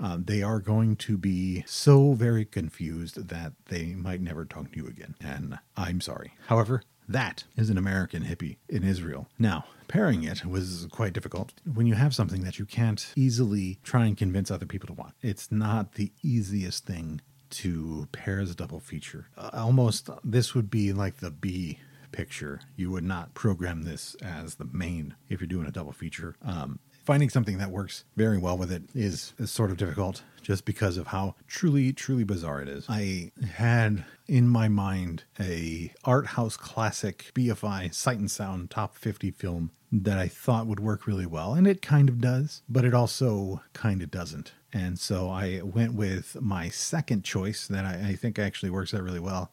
uh, 0.00 0.18
they 0.20 0.42
are 0.42 0.58
going 0.58 0.96
to 0.96 1.16
be 1.16 1.62
so 1.68 2.14
very 2.14 2.44
confused 2.44 3.28
that 3.28 3.52
they 3.66 3.94
might 3.94 4.20
never 4.20 4.44
talk 4.44 4.72
to 4.72 4.76
you 4.76 4.88
again. 4.88 5.14
And 5.20 5.60
I'm 5.76 6.00
sorry. 6.00 6.32
However, 6.48 6.82
that 7.08 7.44
is 7.56 7.70
an 7.70 7.78
American 7.78 8.24
hippie 8.24 8.56
in 8.68 8.82
Israel. 8.82 9.28
Now, 9.38 9.64
pairing 9.88 10.24
it 10.24 10.44
was 10.44 10.86
quite 10.90 11.12
difficult 11.12 11.52
when 11.72 11.86
you 11.86 11.94
have 11.94 12.14
something 12.14 12.42
that 12.42 12.58
you 12.58 12.64
can't 12.64 13.12
easily 13.16 13.78
try 13.82 14.06
and 14.06 14.16
convince 14.16 14.50
other 14.50 14.66
people 14.66 14.86
to 14.88 14.92
watch. 14.92 15.14
It's 15.22 15.52
not 15.52 15.94
the 15.94 16.12
easiest 16.22 16.86
thing 16.86 17.20
to 17.50 18.08
pair 18.12 18.40
as 18.40 18.50
a 18.50 18.54
double 18.54 18.80
feature. 18.80 19.28
Uh, 19.36 19.50
almost, 19.52 20.10
this 20.24 20.54
would 20.54 20.70
be 20.70 20.92
like 20.92 21.18
the 21.18 21.30
B 21.30 21.78
picture. 22.10 22.60
You 22.76 22.90
would 22.90 23.04
not 23.04 23.34
program 23.34 23.82
this 23.82 24.16
as 24.22 24.56
the 24.56 24.68
main 24.72 25.14
if 25.28 25.40
you're 25.40 25.48
doing 25.48 25.66
a 25.66 25.72
double 25.72 25.92
feature. 25.92 26.36
Um, 26.42 26.78
finding 27.04 27.28
something 27.28 27.58
that 27.58 27.70
works 27.70 28.04
very 28.16 28.38
well 28.38 28.56
with 28.56 28.72
it 28.72 28.82
is, 28.94 29.32
is 29.38 29.50
sort 29.50 29.70
of 29.70 29.76
difficult 29.76 30.22
just 30.42 30.64
because 30.64 30.96
of 30.96 31.08
how 31.08 31.34
truly 31.46 31.92
truly 31.92 32.24
bizarre 32.24 32.60
it 32.60 32.68
is 32.68 32.86
i 32.88 33.30
had 33.54 34.04
in 34.26 34.48
my 34.48 34.68
mind 34.68 35.24
a 35.40 35.92
art 36.04 36.26
house 36.28 36.56
classic 36.56 37.30
bfi 37.34 37.92
sight 37.92 38.18
and 38.18 38.30
sound 38.30 38.70
top 38.70 38.94
50 38.96 39.30
film 39.30 39.70
that 39.90 40.18
i 40.18 40.28
thought 40.28 40.66
would 40.66 40.80
work 40.80 41.06
really 41.06 41.26
well 41.26 41.54
and 41.54 41.66
it 41.66 41.82
kind 41.82 42.08
of 42.08 42.20
does 42.20 42.62
but 42.68 42.84
it 42.84 42.94
also 42.94 43.62
kind 43.72 44.02
of 44.02 44.10
doesn't 44.10 44.52
and 44.72 44.98
so 44.98 45.30
i 45.30 45.60
went 45.62 45.94
with 45.94 46.36
my 46.40 46.68
second 46.68 47.24
choice 47.24 47.66
that 47.66 47.84
i, 47.84 48.10
I 48.10 48.14
think 48.14 48.38
actually 48.38 48.70
works 48.70 48.92
out 48.92 49.02
really 49.02 49.20
well 49.20 49.50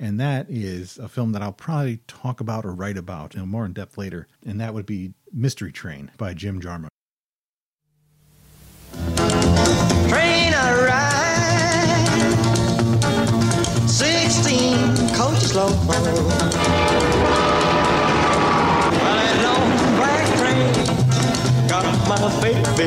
and 0.00 0.18
that 0.18 0.46
is 0.48 0.96
a 0.96 1.08
film 1.08 1.32
that 1.32 1.42
I'll 1.42 1.52
probably 1.52 1.98
talk 2.08 2.40
about 2.40 2.64
or 2.64 2.72
write 2.72 2.96
about 2.96 3.36
know, 3.36 3.44
more 3.44 3.66
in 3.66 3.74
depth 3.74 3.98
later, 3.98 4.26
and 4.44 4.58
that 4.58 4.72
would 4.72 4.86
be 4.86 5.12
Mystery 5.30 5.70
Train 5.70 6.10
by 6.16 6.32
Jim 6.32 6.58
Jarmusch. 6.58 6.89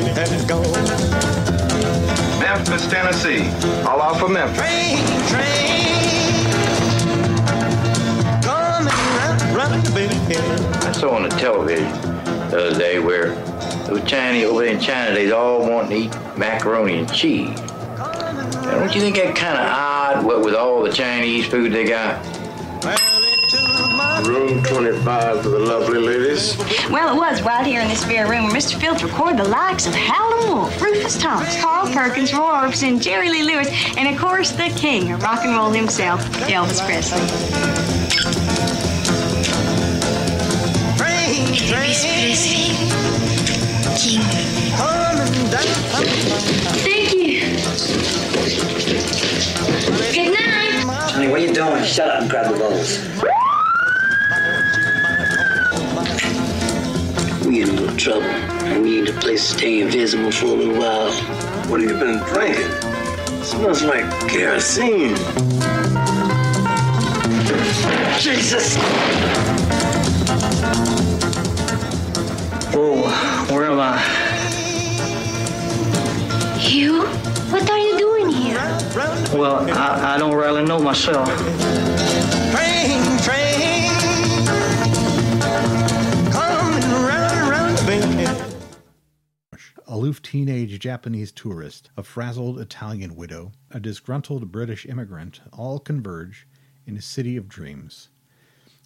Baby 0.02 0.10
and 0.18 0.48
gone. 0.48 0.72
Memphis, 2.40 2.86
Tennessee. 2.88 3.48
All 3.86 4.00
off 4.00 4.22
of 4.22 4.30
Memphis. 4.30 4.58
Train, 4.58 4.98
train, 5.28 6.50
coming 8.42 8.88
round, 8.88 9.56
round 9.56 9.84
the 9.84 9.90
bend. 9.94 10.84
I 10.84 10.92
saw 10.92 11.10
on 11.14 11.22
the 11.22 11.28
television 11.28 11.92
the 12.50 12.66
other 12.66 12.78
day 12.78 12.98
where 12.98 13.34
those 13.86 14.02
Chinese 14.04 14.46
over 14.46 14.64
there 14.64 14.74
in 14.74 14.80
China, 14.80 15.14
they 15.14 15.30
all 15.30 15.60
want 15.60 15.90
to 15.90 15.96
eat 15.96 16.12
macaroni 16.36 16.98
and 16.98 17.12
cheese. 17.12 17.56
Now, 17.96 18.78
don't 18.78 18.94
you 18.94 19.00
think 19.00 19.16
that 19.16 19.36
kind 19.36 19.58
of 19.58 19.66
odd? 19.66 20.24
What 20.24 20.44
with 20.44 20.54
all 20.54 20.82
the 20.82 20.92
Chinese 20.92 21.46
food 21.46 21.72
they 21.72 21.84
got? 21.84 22.20
Well, 22.82 22.96
it 22.96 22.98
took 22.98 23.12
my 23.12 23.23
Room 24.24 24.62
25 24.64 25.42
for 25.42 25.48
the 25.48 25.58
lovely 25.58 25.98
ladies. 25.98 26.56
Well, 26.90 27.14
it 27.14 27.16
was 27.16 27.42
right 27.42 27.66
here 27.66 27.80
in 27.80 27.88
this 27.88 28.04
very 28.04 28.28
room 28.28 28.44
where 28.44 28.52
Mr. 28.52 28.80
Phillips 28.80 29.02
recorded 29.02 29.38
the 29.38 29.48
likes 29.48 29.86
of 29.86 29.94
Howlin' 29.94 30.48
Wolf, 30.48 30.80
Rufus 30.80 31.16
Thomas, 31.20 31.60
Carl 31.60 31.86
Perkins, 31.92 32.32
Roy 32.32 32.40
Orbison, 32.40 33.00
Jerry 33.00 33.30
Lee 33.30 33.42
Lewis, 33.42 33.68
and 33.96 34.08
of 34.08 34.20
course 34.20 34.52
the 34.52 34.72
king 34.76 35.12
of 35.12 35.22
rock 35.22 35.44
and 35.44 35.54
roll 35.54 35.70
himself, 35.70 36.20
Elvis 36.48 36.84
Presley. 36.84 37.20
train, 40.98 41.54
train, 41.68 42.34
coming 44.76 45.50
down. 45.50 45.64
Thank 46.82 47.14
you. 47.14 47.40
Good 50.12 50.32
night. 50.32 50.84
Honey, 51.12 51.28
what 51.28 51.40
are 51.40 51.44
you 51.46 51.54
doing? 51.54 51.84
Shut 51.84 52.08
up 52.08 52.22
and 52.22 52.30
grab 52.30 52.52
the 52.52 52.58
bowls. 52.58 52.98
Trouble. 58.04 58.26
and 58.26 58.82
We 58.82 59.00
need 59.00 59.08
a 59.08 59.12
place 59.14 59.48
to 59.48 59.58
stay 59.58 59.80
invisible 59.80 60.30
for 60.30 60.44
a 60.44 60.48
little 60.50 60.78
while. 60.78 61.10
What 61.70 61.80
have 61.80 61.90
you 61.90 61.98
been 61.98 62.18
drinking? 62.34 62.70
It 63.40 63.44
Smells 63.44 63.82
like 63.82 64.04
kerosene. 64.28 65.16
Jesus! 68.20 68.76
Oh, 72.76 73.08
where 73.50 73.64
am 73.70 73.80
I? 73.80 73.96
You? 76.60 77.04
What 77.50 77.70
are 77.70 77.78
you 77.78 77.96
doing 77.96 78.28
here? 78.28 78.60
Well, 79.32 79.66
I, 79.70 80.16
I 80.16 80.18
don't 80.18 80.36
really 80.36 80.62
know 80.66 80.78
myself. 80.78 81.26
Train, 82.52 83.00
train, 83.22 83.43
aloof 89.94 90.20
teenage 90.22 90.76
Japanese 90.80 91.30
tourist, 91.30 91.88
a 91.96 92.02
frazzled 92.02 92.58
Italian 92.58 93.14
widow, 93.14 93.52
a 93.70 93.78
disgruntled 93.78 94.50
British 94.50 94.84
immigrant 94.86 95.40
all 95.52 95.78
converge 95.78 96.48
in 96.84 96.96
a 96.96 97.00
city 97.00 97.36
of 97.36 97.48
dreams, 97.48 98.08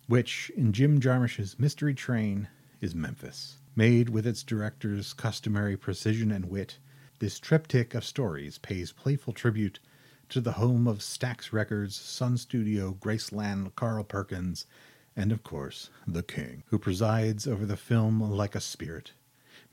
which, 0.07 0.53
in 0.55 0.71
Jim 0.71 1.01
Jarmusch's 1.01 1.59
Mystery 1.59 1.95
Train, 1.95 2.47
is 2.83 2.95
Memphis. 2.95 3.57
Made 3.75 4.11
with 4.11 4.27
its 4.27 4.43
director's 4.43 5.15
customary 5.15 5.79
precision 5.79 6.31
and 6.31 6.45
wit, 6.45 6.77
this 7.21 7.39
triptych 7.41 7.95
of 7.95 8.05
stories 8.05 8.59
pays 8.59 8.93
playful 8.93 9.33
tribute 9.33 9.81
to 10.29 10.43
the 10.43 10.53
home 10.53 10.87
of 10.87 10.99
Stax 10.99 11.55
Records, 11.55 11.97
Sun 11.97 12.37
Studio, 12.37 12.93
Graceland, 13.01 13.75
Carl 13.77 14.05
Perkins, 14.05 14.67
and 15.17 15.33
of 15.33 15.43
course, 15.43 15.89
the 16.07 16.23
King, 16.23 16.65
who 16.67 16.79
presides 16.79 17.47
over 17.47 17.65
the 17.65 17.79
film 17.79 18.21
like 18.21 18.55
a 18.55 18.61
spirit. 18.61 19.13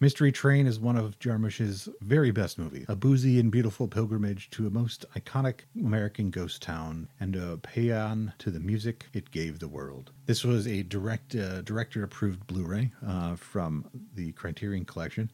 Mystery 0.02 0.30
Train 0.30 0.68
is 0.68 0.78
one 0.78 0.98
of 0.98 1.18
Jarmusch's 1.20 1.88
very 2.02 2.30
best 2.30 2.60
movies, 2.60 2.86
a 2.90 2.98
boozy 2.98 3.40
and 3.40 3.50
beautiful 3.50 3.88
pilgrimage 3.88 4.50
to 4.50 4.68
a 4.68 4.70
most 4.70 5.06
iconic 5.16 5.62
American 5.80 6.30
ghost 6.30 6.62
town 6.62 7.08
and 7.22 7.34
a 7.38 7.56
paean 7.64 8.34
to 8.40 8.52
the 8.52 8.60
music 8.60 9.06
it 9.14 9.32
gave 9.32 9.58
the 9.58 9.70
world. 9.70 10.12
This 10.26 10.44
was 10.44 10.68
a 10.68 10.84
direct 10.84 11.34
uh, 11.34 11.62
director 11.62 12.04
approved 12.04 12.46
Blu-ray 12.46 12.92
uh, 13.08 13.38
from 13.38 13.86
the 14.16 14.34
Criterion 14.34 14.84
Collection. 14.84 15.32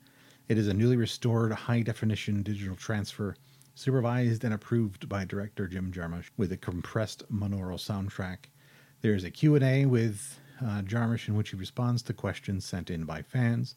It 0.47 0.59
is 0.59 0.67
a 0.67 0.75
newly 0.75 0.95
restored 0.95 1.51
high 1.51 1.81
definition 1.81 2.43
digital 2.43 2.75
transfer 2.75 3.35
supervised 3.73 4.43
and 4.43 4.53
approved 4.53 5.09
by 5.09 5.25
director 5.25 5.67
Jim 5.67 5.91
Jarmusch 5.91 6.29
with 6.37 6.51
a 6.51 6.57
compressed 6.57 7.23
monaural 7.33 7.79
soundtrack. 7.79 8.37
There 9.01 9.15
is 9.15 9.23
a 9.23 9.31
Q&A 9.31 9.87
with 9.87 10.39
uh, 10.63 10.83
Jarmusch 10.83 11.27
in 11.27 11.35
which 11.35 11.49
he 11.49 11.55
responds 11.55 12.03
to 12.03 12.13
questions 12.13 12.63
sent 12.63 12.91
in 12.91 13.05
by 13.05 13.23
fans. 13.23 13.73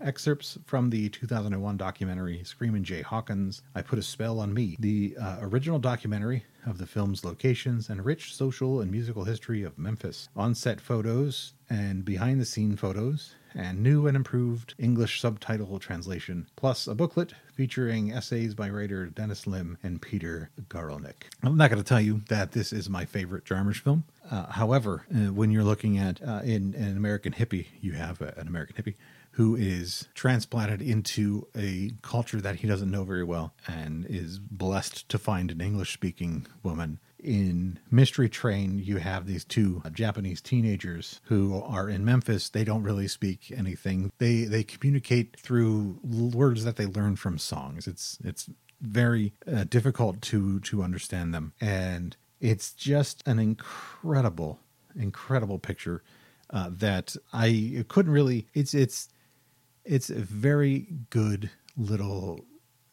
Excerpts 0.00 0.58
from 0.64 0.90
the 0.90 1.08
2001 1.08 1.76
documentary 1.76 2.42
Screamin' 2.44 2.84
Jay 2.84 3.02
Hawkins, 3.02 3.62
I 3.74 3.82
Put 3.82 3.98
a 3.98 4.02
Spell 4.02 4.38
on 4.40 4.54
Me, 4.54 4.76
the 4.78 5.16
uh, 5.20 5.38
original 5.40 5.78
documentary 5.78 6.44
of 6.66 6.78
the 6.78 6.86
film's 6.86 7.24
locations 7.24 7.88
and 7.88 8.04
rich 8.04 8.34
social 8.34 8.80
and 8.80 8.90
musical 8.90 9.24
history 9.24 9.62
of 9.62 9.78
Memphis, 9.78 10.28
on 10.36 10.54
set 10.54 10.80
photos 10.80 11.54
and 11.68 12.04
behind 12.04 12.40
the 12.40 12.44
scene 12.44 12.76
photos, 12.76 13.34
and 13.54 13.82
new 13.82 14.06
and 14.06 14.16
improved 14.16 14.74
English 14.78 15.20
subtitle 15.20 15.78
translation, 15.78 16.46
plus 16.56 16.86
a 16.86 16.94
booklet 16.94 17.32
featuring 17.54 18.12
essays 18.12 18.54
by 18.54 18.70
writer 18.70 19.06
Dennis 19.06 19.46
Lim 19.46 19.78
and 19.82 20.00
Peter 20.00 20.50
Guralnick. 20.68 21.24
I'm 21.42 21.56
not 21.56 21.70
going 21.70 21.82
to 21.82 21.88
tell 21.88 22.00
you 22.00 22.22
that 22.28 22.52
this 22.52 22.72
is 22.72 22.88
my 22.88 23.04
favorite 23.04 23.44
Jarmusch 23.44 23.80
film. 23.80 24.04
Uh, 24.30 24.46
however, 24.46 25.06
uh, 25.12 25.32
when 25.32 25.50
you're 25.50 25.64
looking 25.64 25.98
at 25.98 26.22
uh, 26.22 26.40
in, 26.44 26.74
in 26.74 26.84
an 26.84 26.96
American 26.96 27.32
hippie, 27.32 27.66
you 27.80 27.92
have 27.92 28.20
a, 28.20 28.34
an 28.36 28.46
American 28.46 28.76
hippie 28.76 28.94
who 29.38 29.54
is 29.54 30.08
transplanted 30.14 30.82
into 30.82 31.46
a 31.56 31.92
culture 32.02 32.40
that 32.40 32.56
he 32.56 32.66
doesn't 32.66 32.90
know 32.90 33.04
very 33.04 33.22
well 33.22 33.54
and 33.68 34.04
is 34.06 34.40
blessed 34.40 35.08
to 35.08 35.16
find 35.16 35.52
an 35.52 35.60
English 35.60 35.92
speaking 35.92 36.44
woman. 36.64 36.98
In 37.20 37.78
Mystery 37.88 38.28
Train, 38.28 38.80
you 38.80 38.96
have 38.96 39.26
these 39.26 39.44
two 39.44 39.80
Japanese 39.92 40.40
teenagers 40.40 41.20
who 41.26 41.62
are 41.62 41.88
in 41.88 42.04
Memphis. 42.04 42.48
They 42.48 42.64
don't 42.64 42.82
really 42.82 43.06
speak 43.06 43.52
anything. 43.56 44.10
They 44.18 44.42
they 44.42 44.64
communicate 44.64 45.38
through 45.38 46.00
words 46.02 46.64
that 46.64 46.74
they 46.74 46.86
learn 46.86 47.14
from 47.14 47.38
songs. 47.38 47.86
It's 47.86 48.18
it's 48.24 48.50
very 48.80 49.34
uh, 49.46 49.64
difficult 49.70 50.20
to 50.22 50.58
to 50.60 50.82
understand 50.82 51.32
them, 51.32 51.52
and 51.60 52.16
it's 52.40 52.72
just 52.72 53.22
an 53.24 53.38
incredible 53.38 54.58
incredible 54.96 55.60
picture 55.60 56.02
uh, 56.50 56.70
that 56.72 57.14
I 57.32 57.84
couldn't 57.86 58.12
really. 58.12 58.48
It's 58.52 58.74
it's 58.74 59.08
it's 59.88 60.10
a 60.10 60.20
very 60.20 60.86
good 61.08 61.50
little 61.76 62.44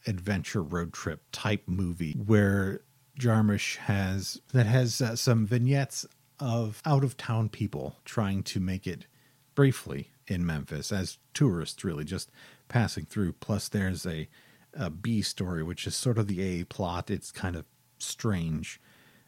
adventure 0.07 0.63
road 0.63 0.93
trip 0.93 1.21
type 1.31 1.63
movie 1.67 2.13
where 2.13 2.81
Jarmusch 3.19 3.75
has 3.77 4.41
that 4.53 4.65
has 4.65 5.01
uh, 5.01 5.15
some 5.15 5.45
vignettes 5.45 6.05
of 6.39 6.81
out 6.85 7.03
of 7.03 7.17
town 7.17 7.49
people 7.49 7.97
trying 8.05 8.43
to 8.43 8.59
make 8.59 8.87
it 8.87 9.07
briefly 9.55 10.11
in 10.27 10.45
Memphis 10.45 10.91
as 10.91 11.17
tourists, 11.33 11.83
really 11.83 12.03
just 12.03 12.31
passing 12.67 13.05
through. 13.05 13.33
Plus, 13.33 13.69
there's 13.69 14.05
a, 14.05 14.27
a 14.73 14.89
B 14.89 15.21
story, 15.21 15.63
which 15.63 15.85
is 15.85 15.95
sort 15.95 16.17
of 16.17 16.27
the 16.27 16.41
A 16.41 16.63
plot. 16.65 17.09
It's 17.11 17.31
kind 17.31 17.55
of 17.55 17.65
strange 17.99 18.81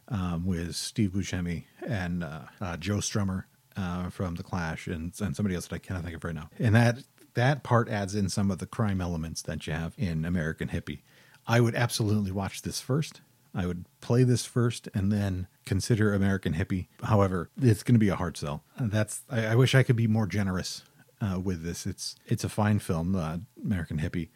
um, 0.08 0.46
with 0.46 0.74
Steve 0.74 1.10
Buscemi 1.10 1.64
and 1.86 2.24
uh, 2.24 2.40
uh, 2.60 2.76
Joe 2.76 2.96
Strummer 2.96 3.44
uh, 3.76 4.10
from 4.10 4.34
The 4.34 4.42
Clash 4.42 4.86
and, 4.86 5.12
and 5.20 5.36
somebody 5.36 5.54
else 5.54 5.66
that 5.68 5.76
I 5.76 5.78
cannot 5.78 6.04
think 6.04 6.16
of 6.16 6.24
right 6.24 6.34
now. 6.34 6.50
And 6.58 6.74
that 6.74 6.98
that 7.34 7.62
part 7.62 7.88
adds 7.88 8.14
in 8.14 8.28
some 8.28 8.50
of 8.50 8.58
the 8.58 8.66
crime 8.66 9.00
elements 9.00 9.42
that 9.42 9.66
you 9.66 9.72
have 9.72 9.94
in 9.96 10.24
American 10.24 10.68
Hippie. 10.68 11.00
I 11.46 11.60
would 11.60 11.74
absolutely 11.74 12.30
watch 12.30 12.62
this 12.62 12.80
first. 12.80 13.20
I 13.54 13.66
would 13.66 13.86
play 14.00 14.24
this 14.24 14.44
first 14.44 14.88
and 14.94 15.10
then 15.10 15.46
consider 15.64 16.12
American 16.12 16.54
Hippie. 16.54 16.88
However, 17.02 17.50
it's 17.60 17.82
going 17.82 17.94
to 17.94 17.98
be 17.98 18.10
a 18.10 18.16
hard 18.16 18.36
sell. 18.36 18.62
That's 18.78 19.22
I, 19.30 19.46
I 19.46 19.54
wish 19.54 19.74
I 19.74 19.82
could 19.82 19.96
be 19.96 20.06
more 20.06 20.26
generous 20.26 20.82
uh, 21.20 21.40
with 21.40 21.62
this. 21.62 21.86
It's 21.86 22.16
it's 22.26 22.44
a 22.44 22.48
fine 22.48 22.78
film, 22.78 23.14
uh, 23.16 23.38
American 23.62 23.98
Hippie. 23.98 24.28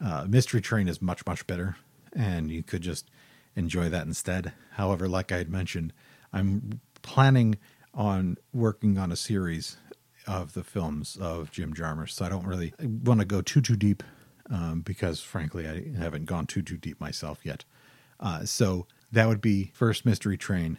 Uh, 0.00 0.24
Mystery 0.28 0.60
Train 0.60 0.88
is 0.88 1.02
much 1.02 1.26
much 1.26 1.46
better, 1.46 1.76
and 2.14 2.50
you 2.50 2.62
could 2.62 2.82
just 2.82 3.10
enjoy 3.56 3.88
that 3.88 4.06
instead. 4.06 4.52
However, 4.72 5.08
like 5.08 5.32
I 5.32 5.38
had 5.38 5.50
mentioned, 5.50 5.92
I'm 6.32 6.80
planning 7.02 7.58
on 7.92 8.36
working 8.52 8.98
on 8.98 9.10
a 9.10 9.16
series 9.16 9.76
of 10.30 10.52
the 10.52 10.62
films 10.62 11.18
of 11.20 11.50
Jim 11.50 11.74
Jarmusch, 11.74 12.12
so 12.12 12.24
I 12.24 12.28
don't 12.28 12.46
really 12.46 12.72
want 12.78 13.18
to 13.18 13.26
go 13.26 13.42
too 13.42 13.60
too 13.60 13.76
deep 13.76 14.04
um, 14.48 14.80
because, 14.80 15.20
frankly, 15.20 15.68
I 15.68 15.98
haven't 15.98 16.26
gone 16.26 16.46
too 16.46 16.62
too 16.62 16.76
deep 16.76 17.00
myself 17.00 17.40
yet. 17.42 17.64
Uh, 18.20 18.44
so 18.44 18.86
that 19.10 19.26
would 19.26 19.40
be 19.40 19.72
first 19.74 20.06
Mystery 20.06 20.36
Train, 20.36 20.78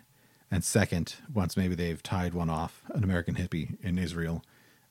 and 0.50 0.64
second, 0.64 1.16
once 1.34 1.58
maybe 1.58 1.76
they've 1.76 2.02
tied 2.02 2.34
one 2.34 2.50
off, 2.50 2.84
an 2.90 3.04
American 3.04 3.36
Hippie 3.36 3.78
in 3.84 3.98
Israel, 3.98 4.42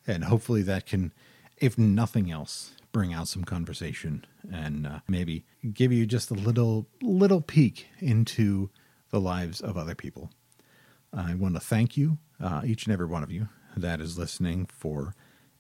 and 0.07 0.25
hopefully 0.25 0.63
that 0.63 0.85
can, 0.85 1.13
if 1.57 1.79
nothing 1.79 2.31
else, 2.31 2.73
bring 2.93 3.15
out 3.15 3.29
some 3.29 3.45
conversation 3.45 4.27
and 4.53 4.87
uh, 4.87 4.99
maybe 5.09 5.47
give 5.73 5.91
you 5.91 6.05
just 6.05 6.31
a 6.31 6.35
little 6.35 6.87
little 7.01 7.41
peek 7.41 7.87
into 7.99 8.69
the 9.09 9.21
lives 9.21 9.63
of 9.63 9.79
other 9.79 9.95
people. 9.95 10.31
I 11.15 11.35
want 11.35 11.55
to 11.55 11.61
thank 11.61 11.97
you, 11.97 12.19
uh, 12.39 12.61
each 12.67 12.85
and 12.85 12.93
every 12.93 13.07
one 13.07 13.23
of 13.23 13.33
you 13.33 13.49
that 13.77 14.01
is 14.01 14.19
listening, 14.19 14.67
for 14.67 15.15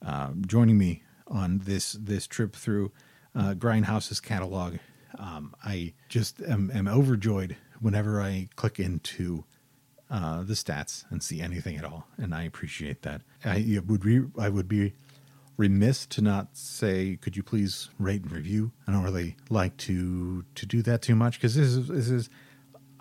uh, 0.04 0.30
joining 0.46 0.78
me 0.78 1.02
on 1.26 1.58
this 1.64 1.92
this 1.92 2.26
trip 2.26 2.54
through 2.54 2.92
uh, 3.34 3.54
Grindhouse's 3.54 4.20
catalog. 4.20 4.76
Um, 5.18 5.54
I 5.64 5.94
just 6.08 6.40
am, 6.42 6.70
am, 6.72 6.86
overjoyed 6.86 7.56
whenever 7.80 8.22
I 8.22 8.48
click 8.56 8.78
into 8.78 9.44
uh, 10.08 10.42
the 10.42 10.54
stats 10.54 11.04
and 11.10 11.22
see 11.22 11.40
anything 11.40 11.76
at 11.76 11.84
all, 11.84 12.06
and 12.16 12.34
I 12.34 12.44
appreciate 12.44 13.02
that. 13.02 13.22
I 13.44 13.80
would 13.86 14.04
re- 14.04 14.30
I 14.38 14.48
would 14.48 14.68
be 14.68 14.92
remiss 15.56 16.06
to 16.06 16.22
not 16.22 16.56
say, 16.56 17.18
could 17.20 17.36
you 17.36 17.42
please 17.42 17.90
rate 17.98 18.22
and 18.22 18.32
review? 18.32 18.72
I 18.86 18.92
don't 18.92 19.04
really 19.04 19.36
like 19.50 19.76
to 19.78 20.44
to 20.54 20.66
do 20.66 20.82
that 20.82 21.02
too 21.02 21.14
much 21.14 21.38
because 21.38 21.54
this 21.54 21.68
is 21.68 21.88
this 21.88 22.08
is 22.08 22.30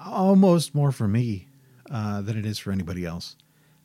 almost 0.04 0.76
more 0.76 0.92
for 0.92 1.08
me 1.08 1.48
uh, 1.90 2.22
than 2.22 2.38
it 2.38 2.46
is 2.46 2.60
for 2.60 2.72
anybody 2.72 3.06
else. 3.06 3.36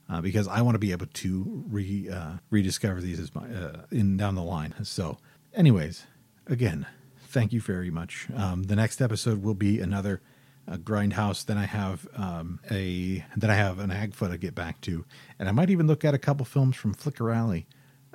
Uh, 0.08 0.20
because 0.20 0.46
I 0.46 0.60
want 0.60 0.74
to 0.74 0.78
be 0.78 0.92
able 0.92 1.06
to 1.06 1.64
re 1.68 2.10
uh, 2.10 2.32
rediscover 2.50 3.00
these 3.00 3.18
as 3.18 3.34
my 3.34 3.46
uh, 3.46 3.84
in 3.90 4.16
down 4.16 4.34
the 4.34 4.42
line. 4.42 4.74
So, 4.82 5.18
anyways, 5.54 6.04
again, 6.46 6.86
thank 7.18 7.52
you 7.52 7.60
very 7.60 7.90
much. 7.90 8.28
Um, 8.36 8.64
the 8.64 8.76
next 8.76 9.00
episode 9.00 9.42
will 9.42 9.54
be 9.54 9.80
another 9.80 10.20
uh, 10.68 10.76
grindhouse. 10.76 11.44
Then 11.44 11.58
I 11.58 11.64
have 11.66 12.06
um, 12.16 12.60
a 12.70 13.24
then 13.36 13.50
I 13.50 13.54
have 13.54 13.78
an 13.78 13.90
Agfa 13.90 14.30
to 14.30 14.38
get 14.38 14.54
back 14.54 14.80
to, 14.82 15.04
and 15.38 15.48
I 15.48 15.52
might 15.52 15.70
even 15.70 15.86
look 15.86 16.04
at 16.04 16.14
a 16.14 16.18
couple 16.18 16.44
films 16.44 16.76
from 16.76 16.94
Flicker 16.94 17.30
Alley 17.30 17.66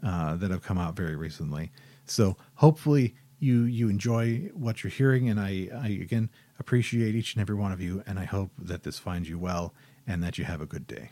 uh, 0.03 0.35
that 0.35 0.51
have 0.51 0.61
come 0.61 0.77
out 0.77 0.95
very 0.95 1.15
recently. 1.15 1.71
So 2.05 2.37
hopefully 2.55 3.15
you 3.39 3.63
you 3.63 3.89
enjoy 3.89 4.49
what 4.53 4.83
you're 4.83 4.91
hearing, 4.91 5.29
and 5.29 5.39
I, 5.39 5.69
I 5.75 5.87
again 5.87 6.29
appreciate 6.59 7.15
each 7.15 7.33
and 7.33 7.41
every 7.41 7.55
one 7.55 7.71
of 7.71 7.81
you, 7.81 8.03
and 8.05 8.19
I 8.19 8.25
hope 8.25 8.51
that 8.57 8.83
this 8.83 8.99
finds 8.99 9.29
you 9.29 9.39
well 9.39 9.73
and 10.07 10.23
that 10.23 10.37
you 10.37 10.45
have 10.45 10.61
a 10.61 10.65
good 10.65 10.87
day. 10.87 11.11